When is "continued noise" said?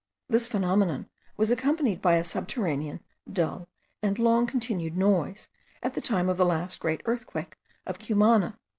4.47-5.47